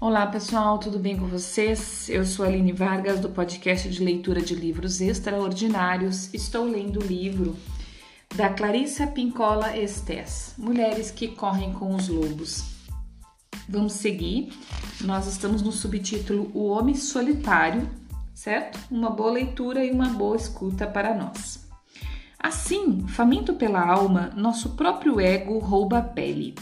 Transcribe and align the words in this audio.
Olá 0.00 0.26
pessoal, 0.26 0.78
tudo 0.78 0.98
bem 0.98 1.14
com 1.14 1.26
vocês? 1.26 2.08
Eu 2.08 2.24
sou 2.24 2.46
Aline 2.46 2.72
Vargas 2.72 3.20
do 3.20 3.28
podcast 3.28 3.86
de 3.86 4.02
leitura 4.02 4.40
de 4.40 4.54
livros 4.54 4.98
extraordinários. 4.98 6.32
Estou 6.32 6.64
lendo 6.64 7.00
o 7.00 7.06
livro 7.06 7.54
da 8.34 8.48
Clarissa 8.48 9.06
Pincola 9.06 9.76
Estes, 9.76 10.54
Mulheres 10.56 11.10
que 11.10 11.28
Correm 11.28 11.74
com 11.74 11.94
os 11.94 12.08
Lobos. 12.08 12.64
Vamos 13.68 13.92
seguir. 13.92 14.54
Nós 15.02 15.26
estamos 15.26 15.60
no 15.60 15.70
subtítulo 15.70 16.50
O 16.54 16.68
Homem 16.68 16.94
Solitário, 16.94 17.86
certo? 18.32 18.78
Uma 18.90 19.10
boa 19.10 19.32
leitura 19.32 19.84
e 19.84 19.90
uma 19.90 20.08
boa 20.08 20.34
escuta 20.34 20.86
para 20.86 21.14
nós. 21.14 21.68
Assim, 22.38 23.06
faminto 23.06 23.52
pela 23.52 23.86
alma, 23.86 24.30
nosso 24.34 24.70
próprio 24.70 25.20
ego 25.20 25.58
rouba 25.58 25.98
a 25.98 26.02
pele. 26.02 26.54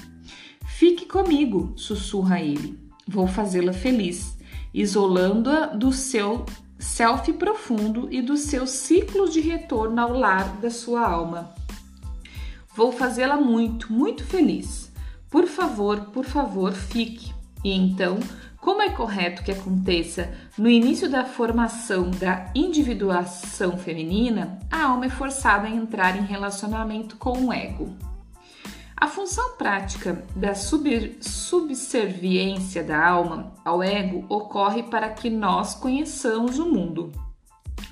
Fique 0.66 1.06
comigo, 1.06 1.72
sussurra 1.76 2.40
ele. 2.40 2.87
Vou 3.08 3.26
fazê-la 3.26 3.72
feliz, 3.72 4.36
isolando-a 4.74 5.66
do 5.66 5.90
seu 5.90 6.44
self 6.78 7.32
profundo 7.32 8.06
e 8.12 8.20
do 8.20 8.36
seu 8.36 8.66
ciclo 8.66 9.30
de 9.30 9.40
retorno 9.40 9.98
ao 9.98 10.12
lar 10.12 10.58
da 10.58 10.70
sua 10.70 11.08
alma. 11.08 11.54
Vou 12.76 12.92
fazê-la 12.92 13.38
muito, 13.38 13.90
muito 13.90 14.24
feliz. 14.24 14.92
Por 15.30 15.46
favor, 15.46 16.10
por 16.12 16.26
favor, 16.26 16.72
fique. 16.74 17.32
E 17.64 17.72
então, 17.72 18.18
como 18.60 18.82
é 18.82 18.90
correto 18.90 19.42
que 19.42 19.52
aconteça 19.52 20.30
no 20.58 20.68
início 20.68 21.10
da 21.10 21.24
formação 21.24 22.10
da 22.10 22.52
individuação 22.54 23.78
feminina, 23.78 24.58
a 24.70 24.84
alma 24.84 25.06
é 25.06 25.10
forçada 25.10 25.66
a 25.66 25.70
entrar 25.70 26.14
em 26.14 26.26
relacionamento 26.26 27.16
com 27.16 27.46
o 27.46 27.52
ego. 27.52 27.96
A 29.00 29.06
função 29.06 29.52
prática 29.56 30.24
da 30.34 30.56
sub 30.56 31.18
subserviência 31.20 32.82
da 32.82 33.06
alma 33.06 33.54
ao 33.64 33.80
ego 33.80 34.26
ocorre 34.28 34.82
para 34.82 35.08
que 35.10 35.30
nós 35.30 35.72
conheçamos 35.72 36.58
o 36.58 36.66
mundo, 36.66 37.12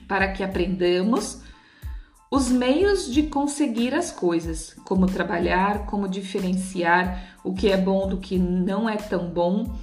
para 0.09 0.33
que 0.33 0.43
aprendamos 0.43 1.43
os 2.29 2.49
meios 2.49 3.09
de 3.09 3.23
conseguir 3.23 3.95
as 3.95 4.11
coisas, 4.11 4.75
como 4.85 5.07
trabalhar, 5.07 5.87
como 5.87 6.09
diferenciar 6.09 7.39
o 7.45 7.55
que 7.55 7.71
é 7.71 7.77
bom 7.77 8.09
do 8.09 8.17
que 8.17 8.37
não 8.37 8.89
é 8.89 8.97
tão 8.97 9.31
bom, 9.31 9.77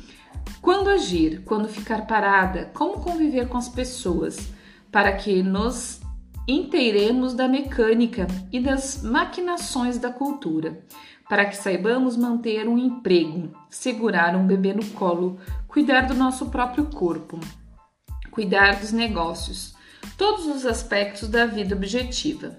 quando 0.61 0.89
agir, 0.89 1.41
quando 1.45 1.69
ficar 1.69 2.05
parada, 2.05 2.69
como 2.73 2.99
conviver 2.99 3.47
com 3.47 3.57
as 3.57 3.69
pessoas, 3.69 4.49
para 4.91 5.13
que 5.13 5.41
nos 5.41 6.01
inteiremos 6.45 7.33
da 7.33 7.47
mecânica 7.47 8.27
e 8.51 8.59
das 8.59 9.01
maquinações 9.01 9.97
da 9.97 10.11
cultura 10.11 10.83
para 11.27 11.45
que 11.45 11.55
saibamos 11.55 12.17
manter 12.17 12.67
um 12.67 12.77
emprego, 12.77 13.51
segurar 13.69 14.35
um 14.35 14.45
bebê 14.45 14.73
no 14.73 14.85
colo, 14.91 15.39
cuidar 15.67 16.01
do 16.01 16.13
nosso 16.13 16.47
próprio 16.47 16.85
corpo, 16.85 17.39
cuidar 18.29 18.79
dos 18.79 18.91
negócios, 18.91 19.73
todos 20.17 20.45
os 20.45 20.65
aspectos 20.65 21.29
da 21.29 21.45
vida 21.45 21.75
objetiva. 21.75 22.57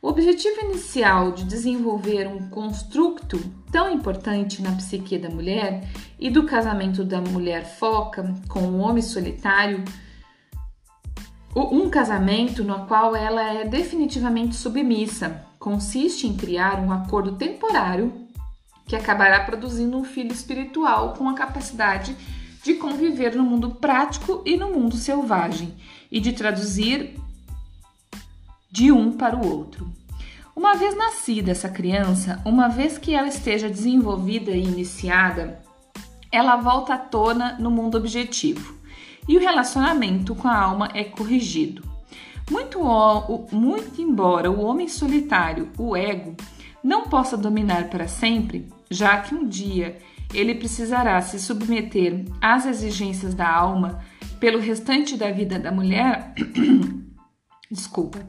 O 0.00 0.08
objetivo 0.08 0.60
inicial 0.62 1.30
de 1.30 1.44
desenvolver 1.44 2.26
um 2.26 2.48
construto 2.48 3.38
tão 3.70 3.88
importante 3.92 4.60
na 4.60 4.72
psique 4.72 5.16
da 5.16 5.30
mulher 5.30 5.88
e 6.18 6.28
do 6.28 6.44
casamento 6.44 7.04
da 7.04 7.20
mulher 7.20 7.64
foca 7.64 8.34
com 8.48 8.62
o 8.62 8.78
homem 8.78 9.02
solitário, 9.02 9.84
um 11.54 11.88
casamento 11.88 12.64
no 12.64 12.86
qual 12.86 13.14
ela 13.14 13.42
é 13.42 13.64
definitivamente 13.64 14.56
submissa, 14.56 15.44
consiste 15.62 16.26
em 16.26 16.36
criar 16.36 16.80
um 16.80 16.90
acordo 16.90 17.36
temporário 17.36 18.12
que 18.84 18.96
acabará 18.96 19.44
produzindo 19.44 19.96
um 19.96 20.02
filho 20.02 20.32
espiritual 20.32 21.14
com 21.14 21.28
a 21.28 21.34
capacidade 21.34 22.16
de 22.64 22.74
conviver 22.74 23.36
no 23.36 23.44
mundo 23.44 23.70
prático 23.70 24.42
e 24.44 24.56
no 24.56 24.70
mundo 24.70 24.96
selvagem 24.96 25.72
e 26.10 26.18
de 26.18 26.32
traduzir 26.32 27.16
de 28.72 28.90
um 28.90 29.12
para 29.12 29.36
o 29.36 29.48
outro. 29.48 29.88
Uma 30.54 30.74
vez 30.74 30.96
nascida 30.96 31.52
essa 31.52 31.68
criança, 31.68 32.42
uma 32.44 32.66
vez 32.68 32.98
que 32.98 33.14
ela 33.14 33.28
esteja 33.28 33.70
desenvolvida 33.70 34.50
e 34.50 34.64
iniciada, 34.64 35.62
ela 36.32 36.56
volta 36.56 36.94
à 36.94 36.98
tona 36.98 37.56
no 37.60 37.70
mundo 37.70 37.96
objetivo 37.96 38.76
e 39.28 39.36
o 39.36 39.40
relacionamento 39.40 40.34
com 40.34 40.48
a 40.48 40.58
alma 40.58 40.90
é 40.92 41.04
corrigido. 41.04 41.91
Muito, 42.50 42.80
muito 43.52 44.00
embora 44.00 44.50
o 44.50 44.60
homem 44.60 44.88
solitário, 44.88 45.70
o 45.78 45.96
ego, 45.96 46.36
não 46.82 47.08
possa 47.08 47.36
dominar 47.36 47.88
para 47.88 48.08
sempre, 48.08 48.68
já 48.90 49.18
que 49.20 49.34
um 49.34 49.46
dia 49.46 49.98
ele 50.34 50.54
precisará 50.54 51.20
se 51.20 51.38
submeter 51.38 52.24
às 52.40 52.66
exigências 52.66 53.34
da 53.34 53.48
alma 53.48 54.00
pelo 54.40 54.58
restante 54.58 55.16
da 55.16 55.30
vida 55.30 55.58
da 55.58 55.70
mulher, 55.70 56.34
desculpa, 57.70 58.26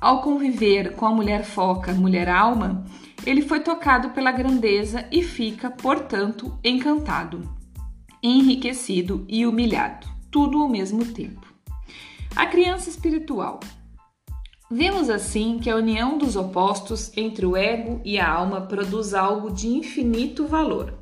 ao 0.00 0.20
conviver 0.20 0.94
com 0.94 1.06
a 1.06 1.14
mulher 1.14 1.44
foca, 1.44 1.92
mulher 1.94 2.28
alma, 2.28 2.84
ele 3.24 3.40
foi 3.40 3.60
tocado 3.60 4.10
pela 4.10 4.30
grandeza 4.30 5.06
e 5.10 5.22
fica, 5.22 5.70
portanto, 5.70 6.58
encantado, 6.62 7.48
enriquecido 8.22 9.24
e 9.28 9.46
humilhado, 9.46 10.06
tudo 10.30 10.60
ao 10.60 10.68
mesmo 10.68 11.04
tempo. 11.04 11.45
A 12.36 12.44
criança 12.44 12.90
espiritual. 12.90 13.60
Vemos 14.70 15.08
assim 15.08 15.58
que 15.58 15.70
a 15.70 15.76
união 15.76 16.18
dos 16.18 16.36
opostos 16.36 17.10
entre 17.16 17.46
o 17.46 17.56
ego 17.56 18.02
e 18.04 18.18
a 18.18 18.30
alma 18.30 18.60
produz 18.60 19.14
algo 19.14 19.50
de 19.50 19.68
infinito 19.68 20.46
valor, 20.46 20.92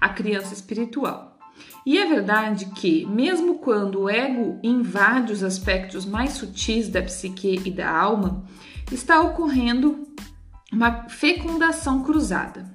a 0.00 0.08
criança 0.08 0.52
espiritual. 0.52 1.38
E 1.86 1.96
é 1.96 2.04
verdade 2.04 2.66
que, 2.66 3.06
mesmo 3.06 3.60
quando 3.60 4.00
o 4.00 4.10
ego 4.10 4.58
invade 4.60 5.32
os 5.32 5.44
aspectos 5.44 6.04
mais 6.04 6.32
sutis 6.32 6.88
da 6.88 7.00
psique 7.00 7.62
e 7.64 7.70
da 7.70 7.88
alma, 7.88 8.44
está 8.90 9.20
ocorrendo 9.20 10.04
uma 10.72 11.08
fecundação 11.08 12.02
cruzada. 12.02 12.74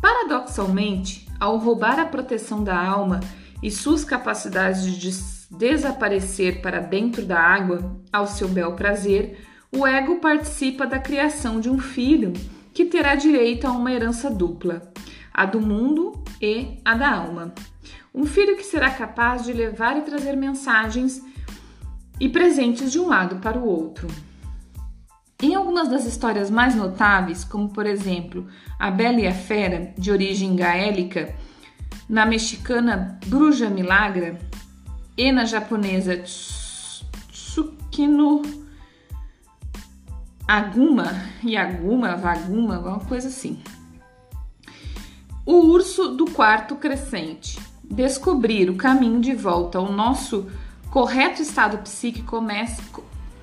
Paradoxalmente, 0.00 1.28
ao 1.40 1.58
roubar 1.58 1.98
a 1.98 2.06
proteção 2.06 2.62
da 2.62 2.80
alma 2.80 3.18
e 3.60 3.72
suas 3.72 4.04
capacidades 4.04 4.84
de 4.84 5.37
desaparecer 5.50 6.60
para 6.60 6.80
dentro 6.80 7.24
da 7.24 7.40
água 7.40 7.98
ao 8.12 8.26
seu 8.26 8.48
bel 8.48 8.72
prazer, 8.72 9.38
o 9.70 9.86
ego 9.86 10.16
participa 10.16 10.86
da 10.86 10.98
criação 10.98 11.60
de 11.60 11.68
um 11.68 11.78
filho 11.78 12.32
que 12.72 12.84
terá 12.84 13.14
direito 13.14 13.66
a 13.66 13.72
uma 13.72 13.92
herança 13.92 14.30
dupla, 14.30 14.92
a 15.32 15.44
do 15.44 15.60
mundo 15.60 16.12
e 16.40 16.78
a 16.84 16.94
da 16.94 17.10
alma. 17.10 17.52
Um 18.14 18.24
filho 18.24 18.56
que 18.56 18.64
será 18.64 18.90
capaz 18.90 19.44
de 19.44 19.52
levar 19.52 19.96
e 19.96 20.02
trazer 20.02 20.36
mensagens 20.36 21.22
e 22.20 22.28
presentes 22.28 22.90
de 22.90 22.98
um 22.98 23.08
lado 23.08 23.36
para 23.36 23.58
o 23.58 23.66
outro. 23.66 24.08
Em 25.40 25.54
algumas 25.54 25.88
das 25.88 26.04
histórias 26.04 26.50
mais 26.50 26.74
notáveis, 26.74 27.44
como 27.44 27.68
por 27.68 27.86
exemplo 27.86 28.48
A 28.78 28.90
Bela 28.90 29.20
e 29.20 29.26
a 29.26 29.32
Fera, 29.32 29.94
de 29.96 30.10
origem 30.10 30.56
gaélica, 30.56 31.32
na 32.08 32.26
mexicana 32.26 33.20
Bruja 33.26 33.70
Milagra, 33.70 34.38
e 35.18 35.32
na 35.32 35.44
japonesa 35.44 36.16
Tsukino 37.28 38.42
Aguma, 40.46 41.12
Yaguma, 41.44 42.14
Vaguma, 42.16 42.76
alguma 42.76 43.00
coisa 43.00 43.26
assim. 43.26 43.60
O 45.44 45.66
urso 45.66 46.10
do 46.10 46.24
quarto 46.30 46.76
crescente. 46.76 47.58
Descobrir 47.82 48.70
o 48.70 48.76
caminho 48.76 49.20
de 49.20 49.34
volta 49.34 49.78
ao 49.78 49.90
nosso 49.90 50.46
correto 50.90 51.42
estado 51.42 51.78
psíquico 51.78 52.28
começa, 52.28 52.82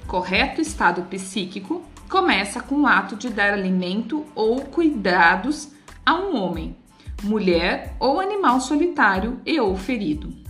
correto 0.07 0.61
estado 0.61 1.01
psíquico 1.03 1.83
começa 2.09 2.61
com 2.61 2.81
o 2.81 2.87
ato 2.87 3.15
de 3.15 3.29
dar 3.29 3.53
alimento 3.53 4.25
ou 4.33 4.61
cuidados 4.61 5.69
a 6.05 6.13
um 6.13 6.37
homem, 6.37 6.75
mulher 7.23 7.97
ou 7.99 8.21
animal 8.21 8.61
solitário 8.61 9.41
e 9.45 9.59
ou 9.59 9.75
ferido. 9.75 10.44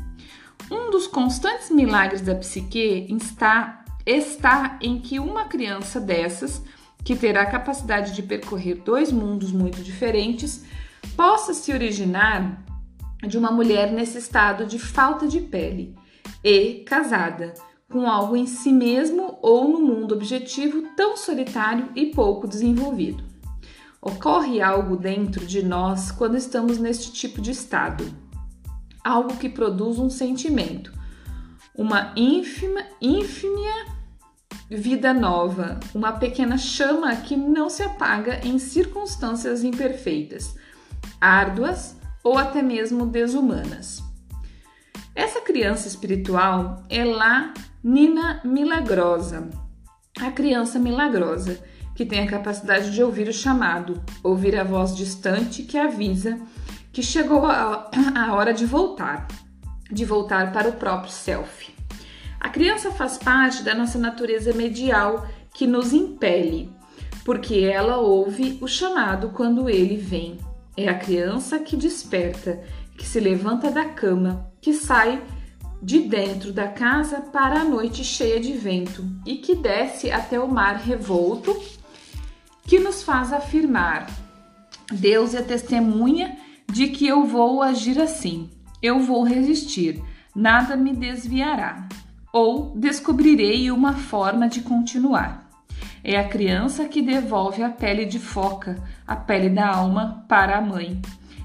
Um 0.69 0.89
dos 0.89 1.05
constantes 1.05 1.69
milagres 1.69 2.21
da 2.21 2.33
psique 2.33 3.07
está, 3.09 3.85
está 4.05 4.79
em 4.81 4.99
que 4.99 5.19
uma 5.19 5.45
criança 5.45 5.99
dessas, 5.99 6.63
que 7.03 7.15
terá 7.15 7.43
a 7.43 7.51
capacidade 7.51 8.15
de 8.15 8.23
percorrer 8.23 8.81
dois 8.83 9.11
mundos 9.11 9.51
muito 9.51 9.83
diferentes, 9.83 10.65
possa 11.15 11.53
se 11.53 11.71
originar 11.71 12.63
de 13.27 13.37
uma 13.37 13.51
mulher 13.51 13.91
nesse 13.91 14.17
estado 14.17 14.65
de 14.65 14.79
falta 14.79 15.27
de 15.27 15.39
pele 15.39 15.95
e 16.43 16.83
casada, 16.85 17.53
com 17.87 18.09
algo 18.09 18.35
em 18.35 18.47
si 18.47 18.71
mesmo 18.71 19.37
ou 19.43 19.67
no 19.67 19.79
mundo 19.79 20.15
objetivo 20.15 20.81
tão 20.95 21.15
solitário 21.15 21.89
e 21.95 22.07
pouco 22.07 22.47
desenvolvido. 22.47 23.23
Ocorre 24.01 24.61
algo 24.61 24.97
dentro 24.97 25.45
de 25.45 25.63
nós 25.63 26.11
quando 26.11 26.35
estamos 26.35 26.79
neste 26.79 27.11
tipo 27.11 27.39
de 27.39 27.51
estado 27.51 28.24
algo 29.05 29.37
que 29.37 29.47
produz 29.47 29.99
um 29.99 30.09
sentimento, 30.09 30.91
uma 31.75 32.11
ínfima, 32.15 32.81
ínfima 32.99 33.93
vida 34.67 35.13
nova, 35.13 35.79
uma 35.93 36.13
pequena 36.13 36.57
chama 36.57 37.15
que 37.17 37.37
não 37.37 37.69
se 37.69 37.83
apaga 37.83 38.41
em 38.43 38.57
circunstâncias 38.57 39.63
imperfeitas, 39.63 40.55
árduas 41.21 41.95
ou 42.23 42.35
até 42.35 42.63
mesmo 42.63 43.05
desumanas. 43.05 44.03
Essa 45.13 45.39
criança 45.39 45.87
espiritual 45.87 46.83
é 46.89 47.05
lá 47.05 47.53
Nina 47.83 48.41
Milagrosa, 48.43 49.47
a 50.19 50.31
criança 50.31 50.79
milagrosa, 50.79 51.59
que 51.93 52.05
tem 52.05 52.21
a 52.21 52.29
capacidade 52.29 52.91
de 52.91 53.03
ouvir 53.03 53.27
o 53.27 53.33
chamado, 53.33 54.03
ouvir 54.23 54.57
a 54.57 54.63
voz 54.63 54.95
distante 54.95 55.63
que 55.63 55.77
avisa 55.77 56.39
que 56.95 57.03
chegou 57.03 57.45
a, 57.45 57.91
a 58.15 58.33
hora 58.33 58.53
de 58.53 58.65
voltar, 58.65 59.27
de 59.91 60.05
voltar 60.05 60.53
para 60.53 60.69
o 60.69 60.73
próprio 60.77 61.11
self. 61.11 61.75
A 62.39 62.47
criança 62.47 62.89
faz 62.89 63.17
parte 63.17 63.63
da 63.63 63.75
nossa 63.75 63.99
natureza 63.99 64.53
medial 64.53 65.27
que 65.53 65.67
nos 65.67 65.91
impele, 65.91 66.71
porque 67.25 67.55
ela 67.55 67.97
ouve 67.97 68.57
o 68.61 68.67
chamado 68.67 69.31
quando 69.31 69.69
ele 69.69 69.97
vem. 69.97 70.37
É 70.77 70.87
a 70.87 70.97
criança 70.97 71.59
que 71.59 71.75
desperta, 71.75 72.63
que 72.97 73.05
se 73.05 73.19
levanta 73.19 73.69
da 73.69 73.83
cama, 73.83 74.49
que 74.61 74.71
sai 74.71 75.21
de 75.83 75.99
dentro 75.99 76.53
da 76.53 76.69
casa 76.69 77.19
para 77.19 77.59
a 77.59 77.65
noite 77.65 78.05
cheia 78.05 78.39
de 78.39 78.53
vento 78.53 79.03
e 79.25 79.35
que 79.35 79.53
desce 79.53 80.11
até 80.11 80.39
o 80.39 80.47
mar 80.47 80.77
revolto, 80.77 81.61
que 82.63 82.79
nos 82.79 83.03
faz 83.03 83.33
afirmar: 83.33 84.09
Deus 84.93 85.35
é 85.35 85.41
testemunha 85.41 86.44
de 86.71 86.87
que 86.87 87.07
eu 87.07 87.25
vou 87.25 87.61
agir 87.61 87.99
assim, 87.99 88.49
eu 88.81 88.99
vou 88.99 89.23
resistir, 89.23 90.01
nada 90.35 90.75
me 90.75 90.93
desviará, 90.93 91.87
ou 92.33 92.73
descobrirei 92.75 93.71
uma 93.71 93.93
forma 93.93 94.47
de 94.47 94.61
continuar. 94.61 95.49
É 96.03 96.19
a 96.19 96.27
criança 96.27 96.85
que 96.85 97.01
devolve 97.01 97.63
a 97.63 97.69
pele 97.69 98.05
de 98.05 98.19
foca, 98.19 98.77
a 99.07 99.15
pele 99.15 99.49
da 99.49 99.67
alma, 99.67 100.23
para 100.27 100.57
a 100.57 100.61
mãe. 100.61 101.01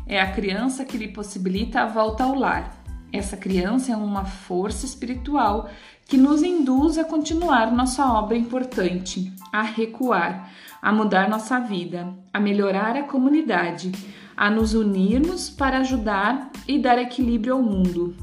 É 0.07 0.21
a 0.21 0.31
criança 0.31 0.85
que 0.85 0.99
lhe 0.99 1.09
possibilita 1.09 1.81
a 1.81 1.87
volta 1.87 2.25
ao 2.25 2.35
lar. 2.35 2.77
Essa 3.13 3.37
criança 3.37 3.93
é 3.93 3.97
uma 3.97 4.25
força 4.25 4.85
espiritual 4.85 5.71
que 6.07 6.17
nos 6.17 6.43
induz 6.43 6.99
a 6.99 7.05
continuar 7.05 7.73
nossa 7.73 8.05
obra 8.05 8.37
importante, 8.37 9.33
a 9.53 9.63
recuar, 9.63 10.51
a 10.81 10.93
mudar 10.93 11.29
nossa 11.29 11.59
vida, 11.59 12.15
a 12.33 12.41
melhorar 12.41 12.97
a 12.97 13.03
comunidade, 13.03 13.93
a 14.37 14.51
nos 14.51 14.75
unirmos 14.75 15.51
para 15.51 15.79
ajudar 15.79 16.51
e 16.67 16.79
dar 16.79 16.99
equilíbrio 16.99 17.55
ao 17.55 17.63
mundo. 17.63 18.17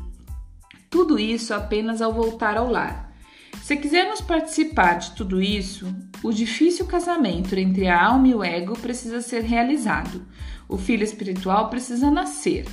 Tudo 0.89 1.19
isso 1.19 1.53
apenas 1.53 2.01
ao 2.01 2.13
voltar 2.13 2.57
ao 2.57 2.69
lar. 2.69 3.13
Se 3.61 3.75
quisermos 3.75 4.21
participar 4.21 4.95
de 4.95 5.11
tudo 5.11 5.41
isso, 5.41 5.93
o 6.23 6.31
difícil 6.31 6.85
casamento 6.85 7.53
entre 7.55 7.87
a 7.87 8.01
alma 8.01 8.29
e 8.29 8.33
o 8.33 8.43
ego 8.43 8.79
precisa 8.79 9.21
ser 9.21 9.43
realizado. 9.43 10.25
O 10.69 10.77
filho 10.77 11.03
espiritual 11.03 11.69
precisa 11.69 12.09
nascer. 12.09 12.65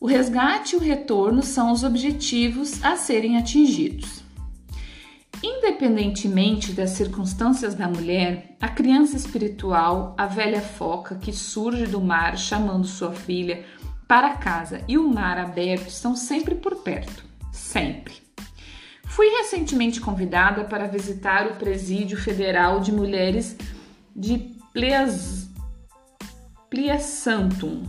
O 0.00 0.06
resgate 0.06 0.74
e 0.74 0.78
o 0.78 0.80
retorno 0.80 1.42
são 1.42 1.72
os 1.72 1.84
objetivos 1.84 2.82
a 2.82 2.96
serem 2.96 3.36
atingidos. 3.36 4.21
Independentemente 5.42 6.72
das 6.72 6.90
circunstâncias 6.90 7.74
da 7.74 7.88
mulher, 7.88 8.56
a 8.60 8.68
criança 8.68 9.16
espiritual, 9.16 10.14
a 10.16 10.26
velha 10.26 10.60
foca 10.60 11.16
que 11.16 11.32
surge 11.32 11.86
do 11.86 12.00
mar 12.00 12.38
chamando 12.38 12.86
sua 12.86 13.12
filha 13.12 13.64
para 14.06 14.36
casa 14.36 14.82
e 14.86 14.96
o 14.96 15.08
mar 15.08 15.38
aberto 15.38 15.88
estão 15.88 16.14
sempre 16.14 16.54
por 16.54 16.76
perto. 16.76 17.24
Sempre. 17.50 18.14
Fui 19.04 19.26
recentemente 19.28 20.00
convidada 20.00 20.64
para 20.64 20.86
visitar 20.86 21.46
o 21.46 21.56
Presídio 21.56 22.16
Federal 22.16 22.80
de 22.80 22.92
Mulheres 22.92 23.56
de 24.14 24.54
Pleas... 24.72 25.50
Pleasantum, 26.70 27.82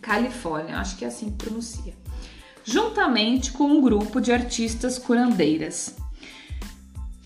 Califórnia, 0.00 0.78
acho 0.78 0.96
que 0.96 1.04
é 1.04 1.08
assim 1.08 1.30
que 1.30 1.44
pronuncia, 1.44 1.92
juntamente 2.64 3.52
com 3.52 3.64
um 3.64 3.82
grupo 3.82 4.22
de 4.22 4.32
artistas 4.32 4.98
curandeiras. 4.98 5.99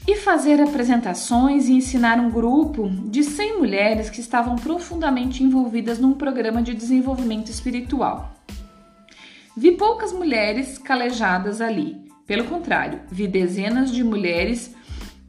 E 0.07 0.17
fazer 0.17 0.61
apresentações 0.61 1.67
e 1.67 1.73
ensinar 1.73 2.21
um 2.21 2.31
grupo 2.31 2.91
de 3.07 3.25
100 3.25 3.59
mulheres 3.59 4.11
que 4.11 4.21
estavam 4.21 4.57
profundamente 4.57 5.43
envolvidas 5.43 5.99
num 5.99 6.13
programa 6.13 6.63
de 6.63 6.75
desenvolvimento 6.75 7.51
espiritual. 7.51 8.35
Vi 9.57 9.73
poucas 9.73 10.13
mulheres 10.13 10.77
calejadas 10.77 11.61
ali, 11.61 12.05
pelo 12.27 12.45
contrário, 12.45 13.01
vi 13.11 13.27
dezenas 13.27 13.91
de 13.91 14.03
mulheres 14.03 14.75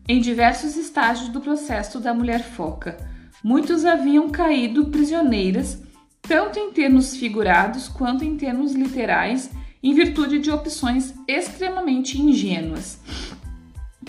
em 0.08 0.22
diversos 0.22 0.78
estágios 0.78 1.30
do 1.30 1.42
processo 1.42 2.00
da 2.00 2.14
mulher 2.14 2.42
foca. 2.42 2.98
Muitos 3.44 3.84
haviam 3.86 4.30
caído 4.30 4.86
prisioneiras, 4.86 5.82
tanto 6.22 6.58
em 6.58 6.72
termos 6.72 7.16
figurados 7.18 7.90
quanto 7.90 8.24
em 8.24 8.38
termos 8.38 8.74
literais, 8.74 9.52
em 9.84 9.94
virtude 9.94 10.40
de 10.40 10.50
opções 10.50 11.14
extremamente 11.28 12.20
ingênuas. 12.20 13.00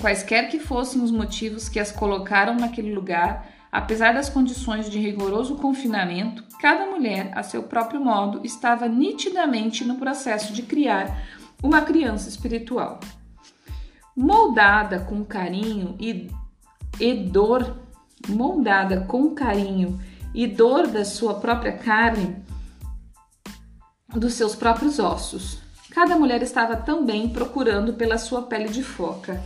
Quaisquer 0.01 0.49
que 0.49 0.59
fossem 0.59 1.03
os 1.03 1.11
motivos 1.11 1.69
que 1.69 1.81
as 1.81 1.91
colocaram 1.91 2.55
naquele 2.55 2.95
lugar, 2.95 3.47
apesar 3.73 4.13
das 4.13 4.29
condições 4.29 4.91
de 4.91 4.99
rigoroso 4.99 5.57
confinamento, 5.57 6.45
cada 6.61 6.87
mulher, 6.87 7.33
a 7.35 7.43
seu 7.43 7.63
próprio 7.63 8.01
modo, 8.01 8.41
estava 8.45 8.89
nitidamente 8.89 9.85
no 9.85 9.97
processo 9.97 10.53
de 10.53 10.63
criar 10.63 11.23
uma 11.63 11.81
criança 11.81 12.29
espiritual. 12.29 13.01
Moldada 14.15 15.01
com 15.01 15.25
carinho 15.25 15.97
e, 15.99 16.31
e 17.01 17.15
dor, 17.15 17.77
moldada 18.29 19.01
com 19.03 19.35
carinho 19.35 20.01
e 20.35 20.47
dor 20.47 20.87
da 20.87 21.05
sua 21.05 21.35
própria 21.35 21.73
carne, 21.73 22.37
dos 24.09 24.35
seus 24.35 24.55
próprios 24.55 24.99
ossos. 24.99 25.59
Cada 25.91 26.17
mulher 26.19 26.43
estava 26.43 26.77
também 26.77 27.29
procurando 27.29 27.95
pela 27.95 28.19
sua 28.19 28.43
pele 28.43 28.69
de 28.69 28.83
foca. 28.83 29.43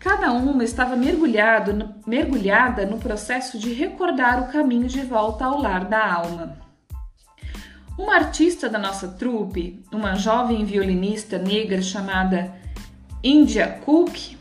Cada 0.00 0.32
uma 0.32 0.64
estava 0.64 0.96
mergulhado, 0.96 1.94
mergulhada 2.06 2.86
no 2.86 2.98
processo 2.98 3.58
de 3.58 3.74
recordar 3.74 4.42
o 4.42 4.50
caminho 4.50 4.88
de 4.88 5.02
volta 5.02 5.44
ao 5.44 5.60
lar 5.60 5.84
da 5.84 6.14
alma. 6.14 6.56
Uma 7.98 8.14
artista 8.14 8.66
da 8.66 8.78
nossa 8.78 9.08
trupe, 9.08 9.84
uma 9.92 10.14
jovem 10.14 10.64
violinista 10.64 11.36
negra 11.36 11.82
chamada 11.82 12.50
India 13.22 13.78
Cook, 13.84 14.38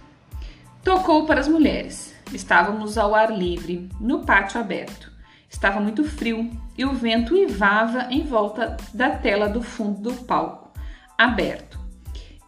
tocou 0.82 1.26
para 1.26 1.42
as 1.42 1.48
mulheres. 1.50 2.16
Estávamos 2.34 2.98
ao 2.98 3.14
ar 3.14 3.30
livre, 3.30 3.90
no 4.00 4.24
pátio 4.24 4.62
aberto. 4.62 5.12
Estava 5.50 5.82
muito 5.82 6.06
frio 6.06 6.50
e 6.78 6.86
o 6.86 6.94
vento 6.94 7.34
uivava 7.34 8.08
em 8.10 8.24
volta 8.24 8.78
da 8.94 9.10
tela 9.10 9.50
do 9.50 9.62
fundo 9.62 10.00
do 10.00 10.14
palco, 10.24 10.72
aberto. 11.18 11.79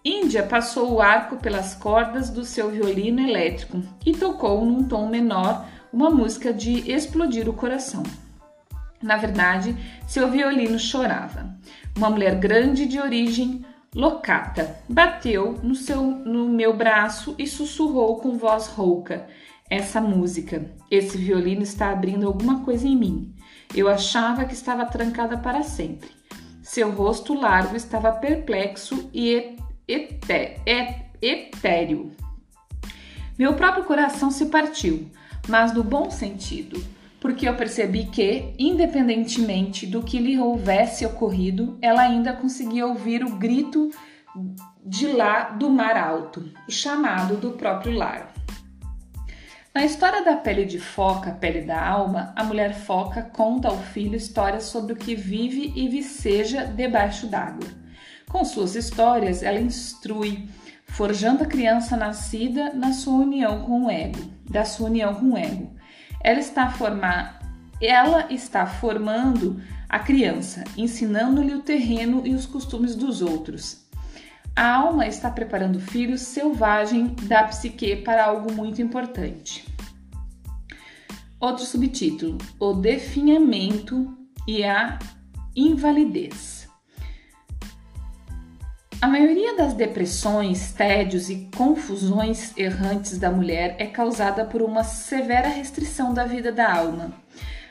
Índia 0.03 0.41
passou 0.41 0.93
o 0.93 1.01
arco 1.01 1.37
pelas 1.37 1.75
cordas 1.75 2.31
do 2.31 2.43
seu 2.43 2.71
violino 2.71 3.21
elétrico 3.21 3.83
e 4.03 4.11
tocou 4.13 4.65
num 4.65 4.83
tom 4.83 5.07
menor 5.07 5.67
uma 5.93 6.09
música 6.09 6.51
de 6.51 6.91
explodir 6.91 7.47
o 7.47 7.53
coração. 7.53 8.01
Na 8.99 9.15
verdade, 9.17 9.75
seu 10.07 10.29
violino 10.29 10.79
chorava. 10.79 11.55
Uma 11.95 12.09
mulher 12.09 12.35
grande 12.35 12.87
de 12.87 12.99
origem 12.99 13.63
locata 13.93 14.75
bateu 14.89 15.59
no, 15.61 15.75
seu, 15.75 16.01
no 16.01 16.49
meu 16.49 16.75
braço 16.75 17.35
e 17.37 17.45
sussurrou 17.45 18.17
com 18.17 18.39
voz 18.39 18.67
rouca: 18.67 19.27
Essa 19.69 20.01
música, 20.01 20.71
esse 20.89 21.15
violino 21.15 21.61
está 21.61 21.91
abrindo 21.91 22.25
alguma 22.25 22.63
coisa 22.63 22.87
em 22.87 22.95
mim. 22.95 23.35
Eu 23.75 23.87
achava 23.87 24.45
que 24.45 24.53
estava 24.53 24.83
trancada 24.85 25.37
para 25.37 25.61
sempre. 25.61 26.09
Seu 26.63 26.91
rosto 26.91 27.33
largo 27.33 27.75
estava 27.75 28.11
perplexo 28.11 29.09
e 29.13 29.57
etéreo. 31.21 32.11
Meu 33.37 33.53
próprio 33.53 33.83
coração 33.83 34.31
se 34.31 34.45
partiu, 34.47 35.09
mas 35.47 35.73
no 35.73 35.83
bom 35.83 36.09
sentido 36.09 36.81
porque 37.21 37.47
eu 37.47 37.55
percebi 37.55 38.05
que, 38.05 38.51
independentemente 38.57 39.85
do 39.85 40.01
que 40.01 40.17
lhe 40.17 40.39
houvesse 40.39 41.05
ocorrido, 41.05 41.77
ela 41.79 42.01
ainda 42.01 42.33
conseguia 42.33 42.87
ouvir 42.87 43.23
o 43.23 43.35
grito 43.35 43.91
de 44.83 45.05
lá 45.07 45.51
do 45.51 45.69
mar 45.69 45.95
alto, 45.95 46.51
o 46.67 46.71
chamado 46.71 47.37
do 47.37 47.51
próprio 47.51 47.93
lar. 47.93 48.33
Na 49.73 49.85
história 49.85 50.25
da 50.25 50.35
pele 50.35 50.65
de 50.65 50.79
foca, 50.79 51.31
pele 51.31 51.61
da 51.61 51.87
alma, 51.87 52.33
a 52.35 52.43
mulher 52.43 52.73
foca 52.73 53.21
conta 53.21 53.67
ao 53.67 53.77
filho 53.77 54.15
histórias 54.15 54.63
sobre 54.63 54.93
o 54.93 54.97
que 54.97 55.13
vive 55.13 55.71
e 55.75 55.87
viceja 55.87 56.65
debaixo 56.65 57.27
d'água. 57.27 57.80
Com 58.31 58.45
suas 58.45 58.75
histórias, 58.75 59.43
ela 59.43 59.59
instrui, 59.59 60.47
forjando 60.87 61.43
a 61.43 61.47
criança 61.47 61.97
nascida 61.97 62.73
na 62.73 62.93
sua 62.93 63.15
união 63.15 63.63
com 63.63 63.85
o 63.85 63.89
ego, 63.89 64.19
da 64.49 64.63
sua 64.63 64.87
união 64.87 65.13
com 65.15 65.33
o 65.33 65.37
ego 65.37 65.81
ela 66.23 66.39
está, 66.39 66.69
formar, 66.69 67.39
ela 67.81 68.31
está 68.31 68.65
formando 68.65 69.61
a 69.89 69.99
criança, 69.99 70.63
ensinando-lhe 70.77 71.53
o 71.53 71.61
terreno 71.61 72.21
e 72.25 72.33
os 72.33 72.45
costumes 72.45 72.95
dos 72.95 73.21
outros. 73.21 73.85
A 74.55 74.75
alma 74.75 75.07
está 75.07 75.29
preparando 75.29 75.77
o 75.77 75.81
filho 75.81 76.17
selvagem 76.17 77.15
da 77.23 77.43
psique 77.45 77.95
para 77.97 78.25
algo 78.25 78.51
muito 78.53 78.81
importante. 78.81 79.65
Outro 81.39 81.65
subtítulo: 81.65 82.37
O 82.59 82.73
definhamento 82.73 84.15
e 84.47 84.63
a 84.63 84.99
invalidez. 85.55 86.60
A 89.01 89.07
maioria 89.07 89.55
das 89.55 89.73
depressões, 89.73 90.73
tédios 90.73 91.27
e 91.27 91.49
confusões 91.57 92.55
errantes 92.55 93.17
da 93.17 93.31
mulher 93.31 93.75
é 93.79 93.87
causada 93.87 94.45
por 94.45 94.61
uma 94.61 94.83
severa 94.83 95.47
restrição 95.47 96.13
da 96.13 96.23
vida 96.23 96.51
da 96.51 96.71
alma, 96.71 97.11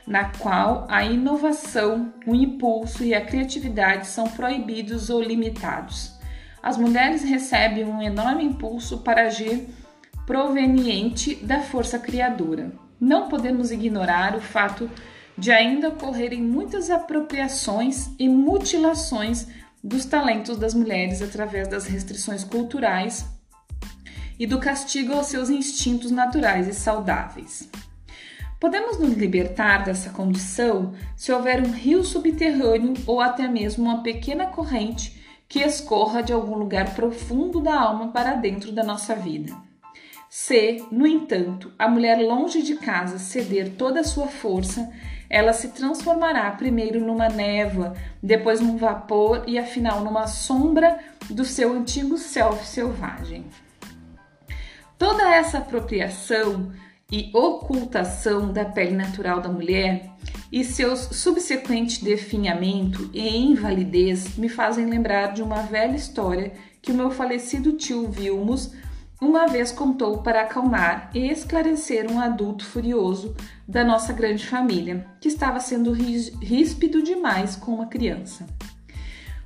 na 0.04 0.24
qual 0.24 0.88
a 0.90 1.04
inovação, 1.04 2.12
o 2.26 2.34
impulso 2.34 3.04
e 3.04 3.14
a 3.14 3.24
criatividade 3.24 4.08
são 4.08 4.24
proibidos 4.24 5.08
ou 5.08 5.22
limitados. 5.22 6.18
As 6.60 6.76
mulheres 6.76 7.22
recebem 7.22 7.84
um 7.84 8.02
enorme 8.02 8.42
impulso 8.42 8.98
para 8.98 9.26
agir 9.26 9.68
proveniente 10.26 11.36
da 11.36 11.60
força 11.60 11.96
criadora. 11.96 12.72
Não 13.00 13.28
podemos 13.28 13.70
ignorar 13.70 14.34
o 14.34 14.40
fato 14.40 14.90
de 15.38 15.52
ainda 15.52 15.88
ocorrerem 15.88 16.42
muitas 16.42 16.90
apropriações 16.90 18.10
e 18.18 18.28
mutilações 18.28 19.46
dos 19.82 20.04
talentos 20.04 20.58
das 20.58 20.74
mulheres 20.74 21.22
através 21.22 21.68
das 21.68 21.86
restrições 21.86 22.44
culturais 22.44 23.26
e 24.38 24.46
do 24.46 24.58
castigo 24.58 25.12
aos 25.12 25.26
seus 25.26 25.50
instintos 25.50 26.10
naturais 26.10 26.68
e 26.68 26.74
saudáveis. 26.74 27.68
Podemos 28.58 28.98
nos 28.98 29.14
libertar 29.14 29.84
dessa 29.84 30.10
condição 30.10 30.92
se 31.16 31.32
houver 31.32 31.66
um 31.66 31.70
rio 31.70 32.04
subterrâneo 32.04 32.94
ou 33.06 33.20
até 33.20 33.48
mesmo 33.48 33.84
uma 33.84 34.02
pequena 34.02 34.46
corrente 34.46 35.18
que 35.48 35.60
escorra 35.60 36.22
de 36.22 36.32
algum 36.32 36.56
lugar 36.56 36.94
profundo 36.94 37.60
da 37.60 37.74
alma 37.74 38.08
para 38.12 38.34
dentro 38.34 38.70
da 38.70 38.84
nossa 38.84 39.14
vida. 39.14 39.52
Se, 40.28 40.84
no 40.92 41.06
entanto, 41.06 41.72
a 41.76 41.88
mulher 41.88 42.20
longe 42.20 42.62
de 42.62 42.76
casa 42.76 43.18
ceder 43.18 43.72
toda 43.76 44.00
a 44.00 44.04
sua 44.04 44.28
força, 44.28 44.92
ela 45.30 45.52
se 45.52 45.68
transformará 45.68 46.50
primeiro 46.50 47.00
numa 47.00 47.28
névoa, 47.28 47.94
depois 48.20 48.60
num 48.60 48.76
vapor 48.76 49.44
e 49.46 49.56
afinal 49.56 50.02
numa 50.02 50.26
sombra 50.26 50.98
do 51.30 51.44
seu 51.44 51.72
antigo 51.72 52.18
self 52.18 52.66
selvagem. 52.66 53.46
Toda 54.98 55.32
essa 55.32 55.58
apropriação 55.58 56.72
e 57.10 57.30
ocultação 57.32 58.52
da 58.52 58.64
pele 58.64 58.94
natural 58.94 59.40
da 59.40 59.48
mulher 59.48 60.10
e 60.52 60.64
seus 60.64 60.98
subsequente 60.98 62.04
definhamento 62.04 63.08
e 63.14 63.36
invalidez 63.36 64.36
me 64.36 64.48
fazem 64.48 64.86
lembrar 64.86 65.32
de 65.32 65.42
uma 65.42 65.62
velha 65.62 65.96
história 65.96 66.52
que 66.82 66.90
o 66.90 66.94
meu 66.94 67.10
falecido 67.10 67.72
tio 67.72 68.10
Vilmos 68.10 68.72
uma 69.20 69.46
vez 69.46 69.70
contou 69.70 70.18
para 70.18 70.40
acalmar 70.42 71.10
e 71.14 71.30
esclarecer 71.30 72.10
um 72.10 72.18
adulto 72.18 72.64
furioso 72.64 73.36
da 73.68 73.84
nossa 73.84 74.14
grande 74.14 74.46
família, 74.46 75.06
que 75.20 75.28
estava 75.28 75.60
sendo 75.60 75.92
ríspido 75.92 77.02
demais 77.02 77.54
com 77.54 77.74
uma 77.74 77.86
criança. 77.86 78.46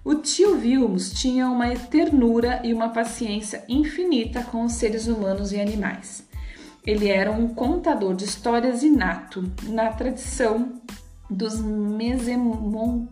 O 0.05 0.15
tio 0.15 0.57
Vilmos 0.57 1.13
tinha 1.13 1.49
uma 1.49 1.75
ternura 1.75 2.61
e 2.63 2.73
uma 2.73 2.91
paciência 2.91 3.65
infinita 3.69 4.45
com 4.45 4.65
os 4.65 4.75
seres 4.75 5.09
humanos 5.09 5.51
e 5.51 5.61
animais. 5.61 6.25
Ele 6.87 7.09
era 7.09 7.33
um 7.33 7.49
contador 7.49 8.15
de 8.15 8.25
histórias 8.25 8.83
inato, 8.83 9.51
na 9.65 9.89
tradição 9.91 10.75
dos 11.29 11.59
Mesemondoc, 11.59 13.09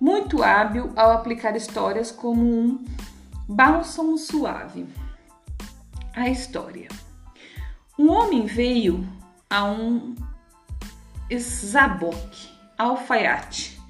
muito 0.00 0.42
hábil 0.42 0.90
ao 0.96 1.12
aplicar 1.12 1.56
histórias 1.56 2.10
como 2.10 2.42
um 2.42 2.84
bálsamo 3.48 4.18
suave 4.18 4.84
a 6.14 6.28
história. 6.28 6.88
Um 7.98 8.10
homem 8.10 8.46
veio 8.46 9.06
a 9.48 9.64
um 9.64 10.14
Zabok, 11.38 12.48
alfaiate, 12.76 13.80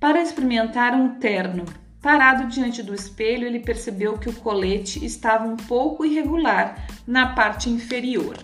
para 0.00 0.22
experimentar 0.22 0.94
um 0.94 1.18
terno. 1.18 1.64
Parado 2.00 2.46
diante 2.46 2.82
do 2.82 2.94
espelho, 2.94 3.46
ele 3.46 3.60
percebeu 3.60 4.16
que 4.16 4.28
o 4.28 4.32
colete 4.34 5.04
estava 5.04 5.44
um 5.44 5.56
pouco 5.56 6.04
irregular 6.04 6.86
na 7.06 7.34
parte 7.34 7.68
inferior. 7.68 8.36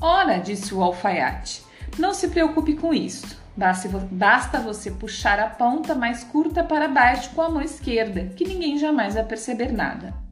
Ora, 0.00 0.38
disse 0.38 0.74
o 0.74 0.82
alfaiate, 0.82 1.62
não 1.98 2.12
se 2.12 2.28
preocupe 2.28 2.74
com 2.74 2.92
isso. 2.92 3.38
Basta 3.56 4.60
você 4.60 4.90
puxar 4.90 5.40
a 5.40 5.48
ponta 5.48 5.94
mais 5.94 6.22
curta 6.22 6.62
para 6.62 6.86
baixo 6.86 7.30
com 7.30 7.42
a 7.42 7.48
mão 7.48 7.62
esquerda, 7.62 8.26
que 8.36 8.46
ninguém 8.46 8.78
jamais 8.78 9.14
vai 9.14 9.24
perceber 9.24 9.72
nada. 9.72 10.27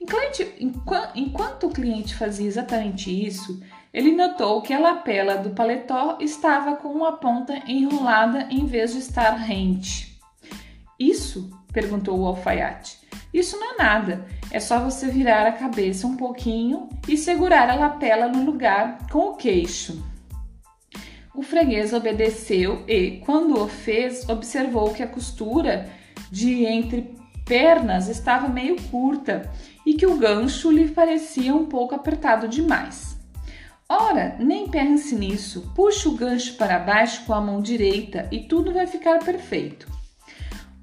Enquanto 0.00 1.66
o 1.66 1.70
cliente 1.70 2.14
fazia 2.14 2.46
exatamente 2.46 3.10
isso, 3.10 3.62
ele 3.92 4.12
notou 4.12 4.62
que 4.62 4.72
a 4.72 4.78
lapela 4.78 5.36
do 5.36 5.50
paletó 5.50 6.16
estava 6.20 6.76
com 6.76 6.88
uma 6.88 7.18
ponta 7.18 7.54
enrolada 7.66 8.46
em 8.50 8.64
vez 8.64 8.92
de 8.92 8.98
estar 8.98 9.32
rente. 9.32 10.18
Isso? 10.98 11.50
perguntou 11.72 12.18
o 12.18 12.26
alfaiate. 12.26 12.98
Isso 13.32 13.56
não 13.58 13.74
é 13.74 13.76
nada, 13.76 14.26
é 14.50 14.58
só 14.58 14.80
você 14.80 15.08
virar 15.08 15.46
a 15.46 15.52
cabeça 15.52 16.06
um 16.06 16.16
pouquinho 16.16 16.88
e 17.08 17.16
segurar 17.16 17.70
a 17.70 17.76
lapela 17.76 18.26
no 18.26 18.44
lugar 18.44 19.06
com 19.08 19.30
o 19.30 19.36
queixo. 19.36 20.02
O 21.32 21.42
freguês 21.42 21.92
obedeceu 21.92 22.84
e, 22.88 23.22
quando 23.24 23.62
o 23.62 23.68
fez, 23.68 24.28
observou 24.28 24.92
que 24.92 25.02
a 25.02 25.06
costura 25.06 25.88
de 26.30 26.64
entre 26.64 27.14
pernas 27.50 28.06
estava 28.06 28.46
meio 28.46 28.80
curta 28.80 29.50
e 29.84 29.94
que 29.94 30.06
o 30.06 30.16
gancho 30.16 30.70
lhe 30.70 30.86
parecia 30.86 31.52
um 31.52 31.66
pouco 31.66 31.96
apertado 31.96 32.46
demais. 32.46 33.18
Ora, 33.88 34.36
nem 34.38 34.68
pense 34.68 35.16
nisso, 35.16 35.72
puxe 35.74 36.06
o 36.06 36.14
gancho 36.14 36.54
para 36.54 36.78
baixo 36.78 37.24
com 37.24 37.34
a 37.34 37.40
mão 37.40 37.60
direita 37.60 38.28
e 38.30 38.44
tudo 38.44 38.72
vai 38.72 38.86
ficar 38.86 39.18
perfeito. 39.18 39.88